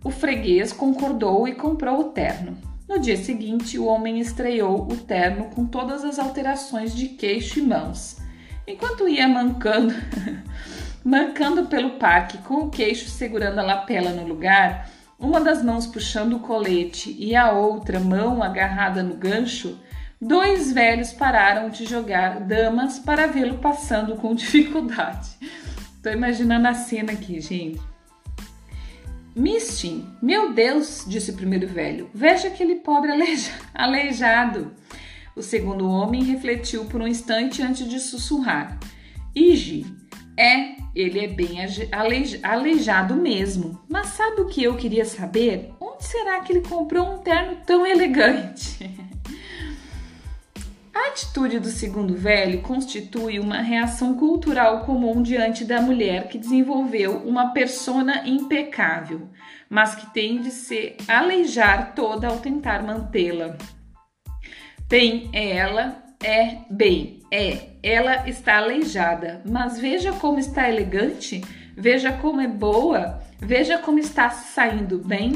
O 0.03 0.11
freguês 0.11 0.73
concordou 0.73 1.47
e 1.47 1.55
comprou 1.55 2.01
o 2.01 2.11
terno. 2.11 2.57
No 2.85 2.99
dia 2.99 3.15
seguinte, 3.15 3.79
o 3.79 3.85
homem 3.85 4.19
estreou 4.19 4.91
o 4.91 4.97
terno 4.97 5.45
com 5.45 5.65
todas 5.65 6.03
as 6.03 6.19
alterações 6.19 6.93
de 6.93 7.07
queixo 7.07 7.59
e 7.59 7.61
mãos. 7.61 8.17
Enquanto 8.67 9.07
ia 9.07 9.25
mancando, 9.25 9.93
mancando 11.01 11.67
pelo 11.67 11.91
parque 11.91 12.39
com 12.39 12.55
o 12.55 12.69
queixo 12.69 13.09
segurando 13.09 13.59
a 13.59 13.63
lapela 13.63 14.09
no 14.09 14.27
lugar, 14.27 14.96
uma 15.19 15.41
das 15.41 15.63
mãos 15.63 15.87
puxando 15.87 16.33
o 16.33 16.39
colete 16.39 17.15
e 17.17 17.35
a 17.35 17.51
outra 17.51 17.99
mão 17.99 18.43
agarrada 18.43 19.01
no 19.01 19.15
gancho, 19.15 19.79
dois 20.21 20.71
velhos 20.71 21.11
pararam 21.11 21.69
de 21.69 21.85
jogar 21.85 22.41
damas 22.41 22.99
para 22.99 23.27
vê-lo 23.27 23.57
passando 23.57 24.15
com 24.15 24.33
dificuldade. 24.35 25.29
Tô 26.03 26.09
imaginando 26.09 26.67
a 26.67 26.73
cena 26.73 27.13
aqui, 27.13 27.41
gente. 27.41 27.81
Mistin, 29.35 30.07
meu 30.21 30.53
Deus, 30.53 31.05
disse 31.07 31.29
o 31.29 31.35
primeiro 31.35 31.67
velho, 31.67 32.09
veja 32.13 32.47
aquele 32.47 32.75
pobre 32.75 33.11
aleija 33.11 33.51
aleijado. 33.73 34.71
O 35.35 35.43
segundo 35.43 35.87
homem 35.87 36.23
refletiu 36.23 36.85
por 36.85 37.01
um 37.01 37.07
instante 37.07 37.61
antes 37.61 37.87
de 37.87 37.99
sussurrar. 37.99 38.79
Ige, 39.35 39.85
é, 40.35 40.76
ele 40.97 41.23
é 41.23 41.27
bem 41.27 41.57
aleijado 42.41 43.15
mesmo. 43.15 43.79
Mas 43.87 44.07
sabe 44.07 44.41
o 44.41 44.47
que 44.47 44.63
eu 44.63 44.75
queria 44.75 45.05
saber? 45.05 45.71
Onde 45.79 46.03
será 46.03 46.39
que 46.41 46.51
ele 46.51 46.67
comprou 46.67 47.13
um 47.13 47.19
terno 47.19 47.57
tão 47.65 47.85
elegante? 47.85 48.89
A 50.93 51.09
atitude 51.09 51.59
do 51.59 51.67
segundo 51.67 52.15
velho 52.15 52.63
constitui 52.63 53.39
uma 53.39 53.61
reação 53.61 54.15
cultural 54.15 54.83
comum 54.83 55.21
diante 55.21 55.63
da 55.63 55.79
mulher 55.79 56.27
que 56.27 56.39
desenvolveu 56.39 57.17
uma 57.17 57.53
persona 57.53 58.27
impecável, 58.27 59.29
mas 59.69 59.93
que 59.93 60.11
tem 60.11 60.41
de 60.41 60.49
se 60.49 60.97
aleijar 61.07 61.93
toda 61.93 62.27
ao 62.27 62.39
tentar 62.39 62.81
mantê-la. 62.81 63.55
Bem, 64.89 65.29
ela 65.31 66.03
é 66.23 66.61
bem, 66.67 67.16
é, 67.31 67.69
ela 67.83 68.27
está 68.27 68.57
aleijada, 68.57 69.41
mas 69.45 69.79
veja 69.79 70.13
como 70.13 70.39
está 70.39 70.69
elegante, 70.69 71.41
veja 71.75 72.11
como 72.13 72.41
é 72.41 72.47
boa, 72.47 73.21
veja 73.39 73.77
como 73.77 73.99
está 73.99 74.29
saindo 74.29 74.99
bem. 74.99 75.33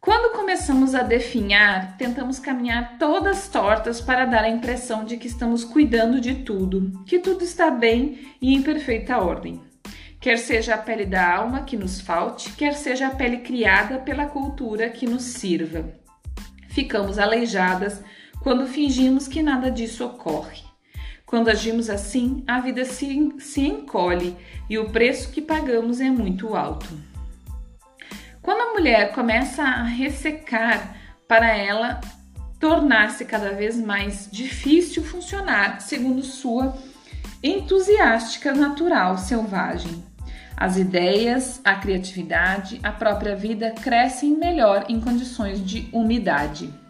Quando 0.00 0.36
começamos 0.36 0.94
a 0.94 1.02
definhar, 1.02 1.96
tentamos 1.96 2.38
caminhar 2.38 2.98
todas 2.98 3.48
tortas 3.48 4.02
para 4.02 4.26
dar 4.26 4.44
a 4.44 4.50
impressão 4.50 5.02
de 5.02 5.16
que 5.16 5.26
estamos 5.26 5.64
cuidando 5.64 6.20
de 6.20 6.34
tudo, 6.34 7.02
que 7.06 7.18
tudo 7.18 7.42
está 7.42 7.70
bem 7.70 8.34
e 8.40 8.54
em 8.54 8.60
perfeita 8.60 9.16
ordem. 9.16 9.62
Quer 10.20 10.38
seja 10.38 10.74
a 10.74 10.78
pele 10.78 11.06
da 11.06 11.34
alma 11.34 11.62
que 11.62 11.76
nos 11.76 12.00
falte, 12.00 12.52
quer 12.52 12.74
seja 12.74 13.06
a 13.06 13.14
pele 13.14 13.38
criada 13.38 13.98
pela 13.98 14.26
cultura 14.26 14.90
que 14.90 15.06
nos 15.06 15.22
sirva. 15.22 15.94
Ficamos 16.68 17.18
aleijadas 17.18 18.02
quando 18.44 18.66
fingimos 18.66 19.26
que 19.26 19.42
nada 19.42 19.70
disso 19.70 20.04
ocorre. 20.04 20.62
Quando 21.24 21.48
agimos 21.48 21.88
assim, 21.88 22.44
a 22.46 22.60
vida 22.60 22.84
se, 22.84 23.32
se 23.38 23.62
encolhe 23.62 24.36
e 24.68 24.78
o 24.78 24.90
preço 24.90 25.30
que 25.30 25.40
pagamos 25.40 25.98
é 25.98 26.10
muito 26.10 26.54
alto. 26.54 26.86
Quando 28.42 28.60
a 28.60 28.72
mulher 28.74 29.14
começa 29.14 29.62
a 29.62 29.82
ressecar, 29.82 30.94
para 31.26 31.56
ela 31.56 32.02
tornar-se 32.60 33.24
cada 33.24 33.52
vez 33.54 33.78
mais 33.78 34.28
difícil 34.30 35.02
funcionar 35.02 35.80
segundo 35.80 36.22
sua 36.22 36.76
entusiástica 37.42 38.52
natural 38.52 39.16
selvagem. 39.16 40.04
As 40.54 40.76
ideias, 40.76 41.62
a 41.64 41.76
criatividade, 41.76 42.78
a 42.82 42.92
própria 42.92 43.34
vida 43.34 43.70
crescem 43.70 44.36
melhor 44.36 44.84
em 44.90 45.00
condições 45.00 45.64
de 45.64 45.88
umidade. 45.90 46.83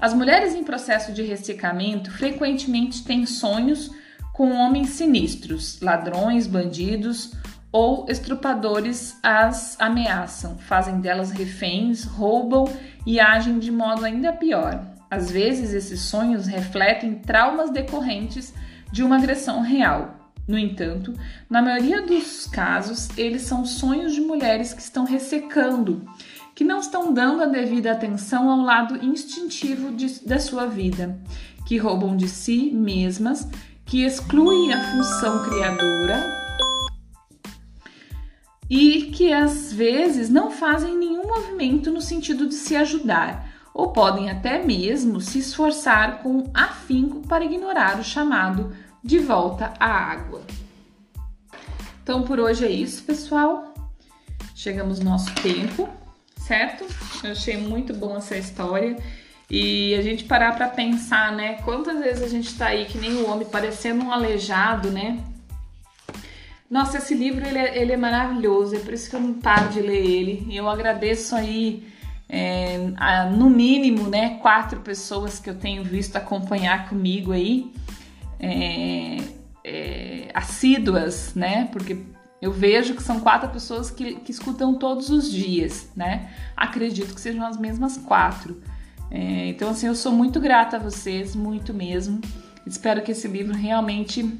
As 0.00 0.14
mulheres 0.14 0.54
em 0.54 0.62
processo 0.62 1.12
de 1.12 1.22
ressecamento 1.22 2.10
frequentemente 2.12 3.02
têm 3.02 3.26
sonhos 3.26 3.90
com 4.32 4.52
homens 4.52 4.90
sinistros, 4.90 5.80
ladrões, 5.80 6.46
bandidos 6.46 7.32
ou 7.72 8.06
estrupadores 8.08 9.18
as 9.22 9.76
ameaçam, 9.80 10.56
fazem 10.56 11.00
delas 11.00 11.32
reféns, 11.32 12.04
roubam 12.04 12.64
e 13.04 13.18
agem 13.18 13.58
de 13.58 13.72
modo 13.72 14.04
ainda 14.04 14.32
pior. 14.32 14.86
Às 15.10 15.30
vezes, 15.30 15.72
esses 15.74 16.02
sonhos 16.02 16.46
refletem 16.46 17.16
traumas 17.16 17.70
decorrentes 17.70 18.54
de 18.92 19.02
uma 19.02 19.16
agressão 19.16 19.62
real. 19.62 20.14
No 20.46 20.58
entanto, 20.58 21.12
na 21.50 21.60
maioria 21.60 22.06
dos 22.06 22.46
casos, 22.46 23.08
eles 23.18 23.42
são 23.42 23.66
sonhos 23.66 24.14
de 24.14 24.20
mulheres 24.20 24.72
que 24.72 24.80
estão 24.80 25.04
ressecando, 25.04 26.06
que 26.58 26.64
não 26.64 26.80
estão 26.80 27.14
dando 27.14 27.44
a 27.44 27.46
devida 27.46 27.92
atenção 27.92 28.50
ao 28.50 28.62
lado 28.62 28.96
instintivo 28.96 29.92
de, 29.92 30.26
da 30.26 30.40
sua 30.40 30.66
vida, 30.66 31.16
que 31.64 31.78
roubam 31.78 32.16
de 32.16 32.26
si 32.26 32.72
mesmas, 32.72 33.48
que 33.86 34.02
excluem 34.02 34.72
a 34.74 34.82
função 34.90 35.44
criadora 35.44 36.20
e 38.68 39.02
que 39.02 39.32
às 39.32 39.72
vezes 39.72 40.28
não 40.28 40.50
fazem 40.50 40.98
nenhum 40.98 41.28
movimento 41.28 41.92
no 41.92 42.00
sentido 42.00 42.48
de 42.48 42.54
se 42.54 42.74
ajudar, 42.74 43.52
ou 43.72 43.92
podem 43.92 44.28
até 44.28 44.60
mesmo 44.60 45.20
se 45.20 45.38
esforçar 45.38 46.24
com 46.24 46.50
afinco 46.52 47.20
para 47.20 47.44
ignorar 47.44 48.00
o 48.00 48.04
chamado 48.04 48.74
de 49.00 49.20
volta 49.20 49.74
à 49.78 49.86
água. 49.86 50.42
Então 52.02 52.24
por 52.24 52.40
hoje 52.40 52.64
é 52.64 52.70
isso, 52.72 53.04
pessoal. 53.04 53.72
Chegamos 54.56 54.98
no 54.98 55.04
nosso 55.04 55.32
tempo, 55.36 55.88
certo? 56.48 56.86
Eu 57.22 57.32
achei 57.32 57.58
muito 57.58 57.92
bom 57.92 58.16
essa 58.16 58.36
história. 58.36 58.96
E 59.50 59.94
a 59.94 60.02
gente 60.02 60.24
parar 60.24 60.56
para 60.56 60.68
pensar, 60.68 61.32
né? 61.32 61.54
Quantas 61.64 61.98
vezes 62.00 62.22
a 62.22 62.28
gente 62.28 62.54
tá 62.56 62.66
aí 62.66 62.86
que 62.86 62.98
nem 62.98 63.16
o 63.16 63.30
homem 63.30 63.46
parecendo 63.46 64.04
um 64.04 64.12
aleijado, 64.12 64.90
né? 64.90 65.18
Nossa, 66.70 66.98
esse 66.98 67.14
livro 67.14 67.46
ele 67.46 67.58
é, 67.58 67.78
ele 67.78 67.92
é 67.92 67.96
maravilhoso, 67.96 68.76
é 68.76 68.78
por 68.78 68.92
isso 68.92 69.08
que 69.08 69.16
eu 69.16 69.20
não 69.20 69.34
paro 69.34 69.68
de 69.70 69.80
ler 69.80 70.04
ele. 70.04 70.46
E 70.50 70.56
eu 70.56 70.68
agradeço 70.68 71.34
aí, 71.34 71.86
é, 72.28 72.92
a, 72.96 73.24
no 73.24 73.48
mínimo, 73.48 74.08
né, 74.08 74.38
quatro 74.42 74.80
pessoas 74.80 75.38
que 75.38 75.48
eu 75.48 75.54
tenho 75.54 75.82
visto 75.82 76.16
acompanhar 76.16 76.88
comigo 76.88 77.32
aí, 77.32 77.72
é, 78.38 79.16
é, 79.64 80.28
assíduas, 80.34 81.34
né, 81.34 81.70
porque 81.72 81.96
eu 82.40 82.52
vejo 82.52 82.94
que 82.94 83.02
são 83.02 83.20
quatro 83.20 83.48
pessoas 83.48 83.90
que, 83.90 84.16
que 84.16 84.30
escutam 84.30 84.74
todos 84.74 85.10
os 85.10 85.30
dias, 85.30 85.90
né? 85.96 86.30
Acredito 86.56 87.14
que 87.14 87.20
sejam 87.20 87.44
as 87.44 87.58
mesmas 87.58 87.96
quatro. 87.96 88.62
É, 89.10 89.48
então, 89.48 89.70
assim, 89.70 89.86
eu 89.86 89.94
sou 89.94 90.12
muito 90.12 90.38
grata 90.38 90.76
a 90.76 90.80
vocês, 90.80 91.34
muito 91.34 91.74
mesmo. 91.74 92.20
Espero 92.66 93.02
que 93.02 93.12
esse 93.12 93.26
livro 93.26 93.54
realmente 93.54 94.38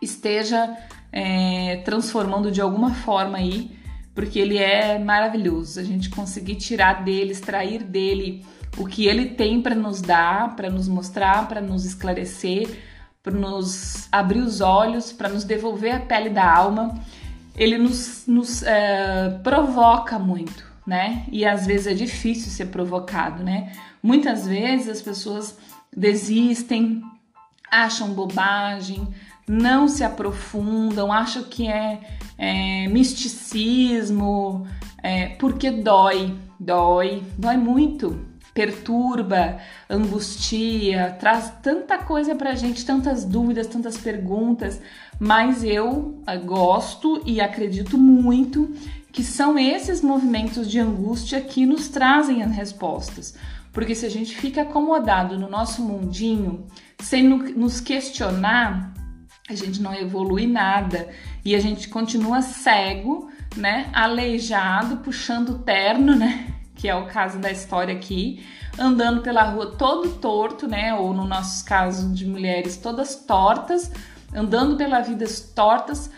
esteja 0.00 0.76
é, 1.12 1.82
transformando 1.84 2.50
de 2.50 2.60
alguma 2.60 2.92
forma 2.92 3.38
aí, 3.38 3.70
porque 4.14 4.38
ele 4.38 4.58
é 4.58 4.98
maravilhoso. 4.98 5.78
A 5.78 5.84
gente 5.84 6.10
conseguir 6.10 6.56
tirar 6.56 7.04
dele, 7.04 7.32
extrair 7.32 7.82
dele 7.84 8.44
o 8.76 8.86
que 8.86 9.06
ele 9.06 9.26
tem 9.26 9.62
para 9.62 9.74
nos 9.74 10.00
dar, 10.00 10.56
para 10.56 10.68
nos 10.68 10.88
mostrar, 10.88 11.46
para 11.48 11.60
nos 11.60 11.84
esclarecer, 11.84 12.68
para 13.24 13.32
nos 13.32 14.06
abrir 14.12 14.40
os 14.40 14.60
olhos, 14.60 15.10
para 15.10 15.30
nos 15.30 15.44
devolver 15.44 15.94
a 15.94 16.00
pele 16.00 16.28
da 16.28 16.46
alma. 16.46 16.94
Ele 17.56 17.78
nos, 17.78 18.24
nos 18.26 18.62
é, 18.62 19.40
provoca 19.42 20.18
muito, 20.18 20.62
né? 20.86 21.24
E 21.32 21.46
às 21.46 21.66
vezes 21.66 21.86
é 21.86 21.94
difícil 21.94 22.52
ser 22.52 22.66
provocado, 22.66 23.42
né? 23.42 23.72
Muitas 24.02 24.46
vezes 24.46 24.88
as 24.90 25.00
pessoas 25.00 25.56
desistem, 25.96 27.02
acham 27.70 28.12
bobagem, 28.12 29.08
não 29.48 29.88
se 29.88 30.04
aprofundam, 30.04 31.10
acham 31.10 31.44
que 31.44 31.66
é, 31.66 32.00
é 32.36 32.88
misticismo, 32.88 34.66
é, 35.02 35.28
porque 35.36 35.70
dói, 35.70 36.36
dói, 36.60 37.22
dói 37.38 37.56
muito, 37.56 38.33
perturba, 38.54 39.58
angustia, 39.90 41.16
traz 41.18 41.52
tanta 41.60 41.98
coisa 41.98 42.36
pra 42.36 42.54
gente, 42.54 42.86
tantas 42.86 43.24
dúvidas, 43.24 43.66
tantas 43.66 43.96
perguntas, 43.98 44.80
mas 45.18 45.64
eu 45.64 46.22
eh, 46.24 46.38
gosto 46.38 47.20
e 47.26 47.40
acredito 47.40 47.98
muito 47.98 48.72
que 49.10 49.24
são 49.24 49.58
esses 49.58 50.00
movimentos 50.02 50.70
de 50.70 50.78
angústia 50.78 51.40
que 51.40 51.66
nos 51.66 51.88
trazem 51.88 52.42
as 52.42 52.52
respostas. 52.52 53.34
Porque 53.72 53.94
se 53.94 54.06
a 54.06 54.08
gente 54.10 54.36
fica 54.36 54.62
acomodado 54.62 55.36
no 55.36 55.48
nosso 55.48 55.82
mundinho, 55.82 56.66
sem 57.00 57.24
nos 57.24 57.80
questionar, 57.80 58.94
a 59.48 59.54
gente 59.54 59.82
não 59.82 59.92
evolui 59.92 60.46
nada 60.46 61.08
e 61.44 61.54
a 61.54 61.60
gente 61.60 61.88
continua 61.88 62.40
cego, 62.40 63.30
né? 63.56 63.90
Aleijado, 63.92 64.98
puxando 64.98 65.58
terno, 65.58 66.14
né? 66.14 66.53
Que 66.84 66.88
é 66.90 66.94
o 66.94 67.06
caso 67.06 67.38
da 67.38 67.50
história 67.50 67.94
aqui, 67.94 68.44
andando 68.78 69.22
pela 69.22 69.42
rua 69.42 69.74
todo 69.74 70.18
torto, 70.18 70.68
né? 70.68 70.92
Ou 70.92 71.14
no 71.14 71.24
nosso 71.24 71.64
caso 71.64 72.12
de 72.12 72.26
mulheres, 72.26 72.76
todas 72.76 73.16
tortas, 73.16 73.90
andando 74.34 74.76
pela 74.76 75.00
vida 75.00 75.24
tortas, 75.54 76.10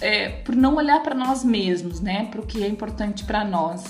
é, 0.00 0.28
por 0.28 0.54
não 0.54 0.76
olhar 0.76 1.02
para 1.02 1.12
nós 1.12 1.42
mesmos, 1.42 1.98
né? 2.00 2.26
Para 2.26 2.40
o 2.40 2.46
que 2.46 2.62
é 2.62 2.68
importante 2.68 3.24
para 3.24 3.44
nós. 3.44 3.82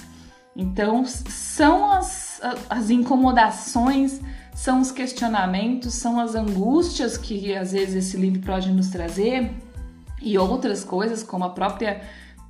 Então, 0.57 1.05
são 1.05 1.93
as, 1.93 2.41
as 2.71 2.89
incomodações 2.89 4.19
são 4.55 4.81
os 4.81 4.91
questionamentos, 4.91 5.93
são 5.93 6.19
as 6.19 6.35
angústias 6.35 7.19
que 7.19 7.55
às 7.55 7.73
vezes 7.73 8.07
esse 8.07 8.17
livro 8.17 8.41
pode 8.41 8.73
nos 8.73 8.89
trazer 8.89 9.51
e 10.23 10.39
outras 10.39 10.83
coisas, 10.83 11.23
como 11.23 11.45
a 11.45 11.51
própria 11.51 12.01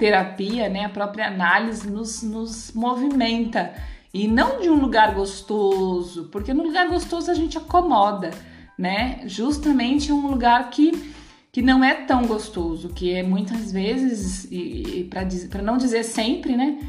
terapia, 0.02 0.68
né, 0.68 0.84
a 0.84 0.88
própria 0.88 1.28
análise, 1.28 1.88
nos, 1.88 2.24
nos 2.24 2.72
movimenta. 2.72 3.72
E 4.12 4.26
não 4.26 4.60
de 4.60 4.68
um 4.68 4.74
lugar 4.74 5.14
gostoso, 5.14 6.28
porque 6.32 6.52
no 6.52 6.64
lugar 6.64 6.88
gostoso 6.88 7.30
a 7.30 7.34
gente 7.34 7.56
acomoda, 7.56 8.32
né? 8.76 9.20
Justamente 9.26 10.12
um 10.12 10.26
lugar 10.26 10.70
que, 10.70 11.14
que 11.52 11.62
não 11.62 11.84
é 11.84 11.94
tão 11.94 12.26
gostoso, 12.26 12.88
que 12.88 13.14
é 13.14 13.22
muitas 13.22 13.70
vezes, 13.70 14.44
e, 14.50 15.02
e 15.02 15.04
para 15.48 15.62
não 15.62 15.76
dizer 15.76 16.02
sempre, 16.02 16.56
né? 16.56 16.80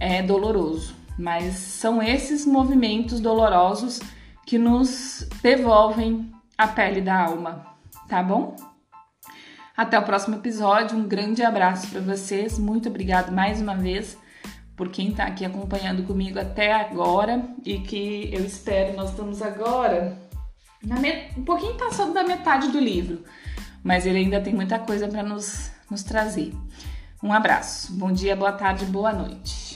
É 0.00 0.20
doloroso. 0.20 0.96
Mas 1.16 1.54
são 1.54 2.02
esses 2.02 2.44
movimentos 2.44 3.20
dolorosos 3.20 4.00
que 4.44 4.58
nos 4.58 5.24
devolvem 5.40 6.32
a 6.58 6.66
pele 6.66 7.00
da 7.00 7.26
alma, 7.26 7.64
tá 8.08 8.20
bom? 8.24 8.56
Até 9.76 9.98
o 9.98 10.02
próximo 10.02 10.36
episódio, 10.36 10.96
um 10.96 11.06
grande 11.06 11.42
abraço 11.42 11.88
para 11.88 12.00
vocês, 12.00 12.58
muito 12.58 12.88
obrigado 12.88 13.30
mais 13.30 13.60
uma 13.60 13.76
vez 13.76 14.16
por 14.74 14.88
quem 14.88 15.10
está 15.10 15.24
aqui 15.24 15.44
acompanhando 15.44 16.02
comigo 16.04 16.38
até 16.38 16.72
agora 16.72 17.44
e 17.62 17.80
que 17.80 18.30
eu 18.32 18.42
espero, 18.42 18.96
nós 18.96 19.10
estamos 19.10 19.42
agora 19.42 20.16
um 21.36 21.44
pouquinho 21.44 21.74
passando 21.74 22.14
da 22.14 22.24
metade 22.24 22.68
do 22.68 22.78
livro, 22.78 23.22
mas 23.84 24.06
ele 24.06 24.18
ainda 24.18 24.40
tem 24.40 24.54
muita 24.54 24.78
coisa 24.78 25.08
para 25.08 25.22
nos, 25.22 25.70
nos 25.90 26.02
trazer. 26.02 26.54
Um 27.22 27.30
abraço, 27.30 27.92
bom 27.92 28.10
dia, 28.10 28.34
boa 28.34 28.52
tarde, 28.52 28.86
boa 28.86 29.12
noite. 29.12 29.75